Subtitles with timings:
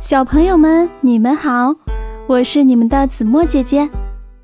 [0.00, 1.76] 小朋友们，你们好，
[2.26, 3.86] 我是你们的子墨姐姐。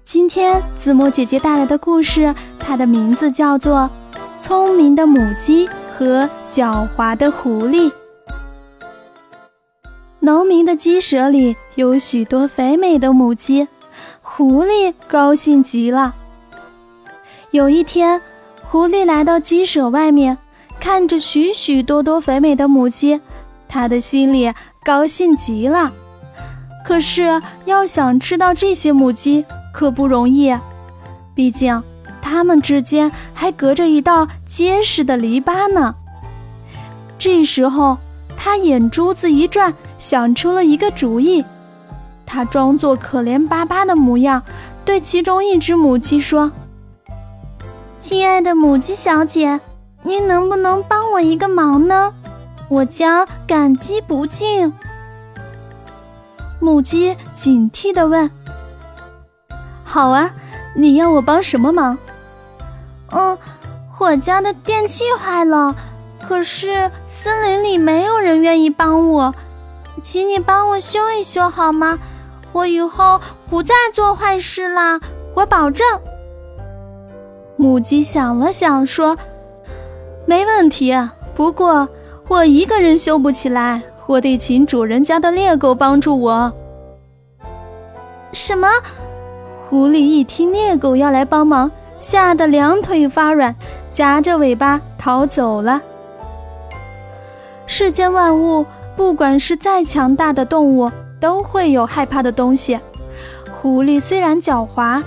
[0.05, 3.89] 今天子墨姐姐带来的故事，它的名字叫做
[4.39, 5.67] 《聪明的母鸡
[5.97, 7.91] 和狡猾的狐狸》。
[10.21, 13.67] 农民的鸡舍里有许多肥美的母鸡，
[14.21, 16.15] 狐狸高兴极了。
[17.51, 18.21] 有一天，
[18.63, 20.37] 狐狸来到鸡舍外面，
[20.79, 23.23] 看着许许多多肥美的母鸡，
[23.67, 24.53] 他的心里。
[24.87, 25.93] 高兴极了，
[26.85, 30.57] 可是要想吃到这些母鸡可不容易，
[31.35, 31.83] 毕竟
[32.23, 35.97] 它们之间还隔着一道结实的篱笆呢。
[37.19, 37.99] 这时候，
[38.37, 41.45] 他眼珠子一转，想出了一个主意。
[42.25, 44.41] 他装作可怜巴巴的模样，
[44.85, 46.53] 对其中一只母鸡说
[47.99, 49.59] ：“亲爱的母鸡小姐，
[50.05, 52.15] 您能不能帮我一个忙呢？”
[52.69, 54.73] 我将感激不尽。
[56.59, 58.31] 母鸡警惕地问
[59.85, 60.31] ：“好啊，
[60.75, 61.97] 你要我帮什么忙
[63.13, 63.39] ？”“嗯，
[63.99, 65.77] 我家的电器坏了，
[66.27, 69.35] 可是森林里没有人愿意帮我，
[70.03, 71.99] 请你帮我修一修好吗？
[72.53, 74.99] 我以后不再做坏事啦，
[75.35, 75.87] 我保证。”
[77.57, 79.17] 母鸡想了想说
[80.27, 80.93] ：“没问题，
[81.35, 81.89] 不过……”
[82.29, 86.53] 我一个人修不起来，我得请主人家的猎狗帮助我。
[88.33, 88.69] 什么？
[89.69, 93.55] 狐狸一听猎狗要来帮忙，吓得两腿发软，
[93.93, 95.81] 夹着尾巴逃走了。
[97.69, 98.67] 世间万物，
[98.97, 102.79] 不管是再强大的动物，都会有害怕的东西。
[103.63, 105.01] 狐狸虽然狡猾，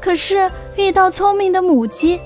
[0.00, 2.20] 可是遇到聪明的母鸡。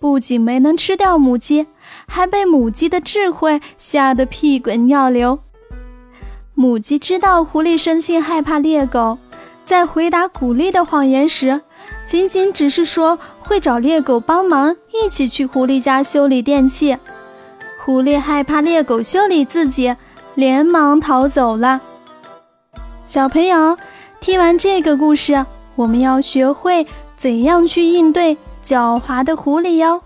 [0.00, 1.66] 不仅没能吃掉母鸡，
[2.06, 5.40] 还被母鸡的智慧吓得屁滚尿流。
[6.54, 9.18] 母鸡知道狐狸生性害怕猎狗，
[9.64, 11.60] 在回答鼓励的谎言时，
[12.06, 16.96] 仅仅只是说会找猎狗帮忙，一起去狐狸家修理电器。
[17.84, 19.94] 狐狸害怕猎狗修理自己，
[20.34, 21.80] 连忙逃走了。
[23.06, 23.78] 小朋友，
[24.20, 26.86] 听完这个故事，我们要学会
[27.16, 28.36] 怎样去应对。
[28.68, 30.02] 狡猾的狐狸哟。